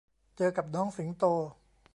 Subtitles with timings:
[0.37, 1.25] เจอกับน้องสิงโต